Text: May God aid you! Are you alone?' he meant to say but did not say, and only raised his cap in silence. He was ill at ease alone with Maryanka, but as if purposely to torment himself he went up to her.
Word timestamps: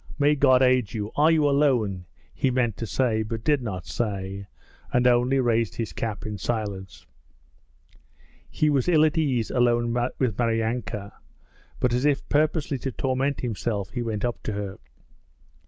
May 0.17 0.33
God 0.33 0.63
aid 0.63 0.95
you! 0.95 1.11
Are 1.15 1.29
you 1.29 1.47
alone?' 1.47 2.07
he 2.33 2.49
meant 2.49 2.75
to 2.77 2.87
say 2.87 3.21
but 3.21 3.43
did 3.43 3.61
not 3.61 3.85
say, 3.85 4.47
and 4.91 5.05
only 5.05 5.39
raised 5.39 5.75
his 5.75 5.93
cap 5.93 6.25
in 6.25 6.39
silence. 6.39 7.05
He 8.49 8.67
was 8.71 8.87
ill 8.89 9.05
at 9.05 9.15
ease 9.15 9.51
alone 9.51 9.93
with 10.17 10.39
Maryanka, 10.39 11.13
but 11.79 11.93
as 11.93 12.03
if 12.05 12.27
purposely 12.29 12.79
to 12.79 12.91
torment 12.91 13.41
himself 13.41 13.91
he 13.91 14.01
went 14.01 14.25
up 14.25 14.41
to 14.41 14.53
her. 14.53 14.79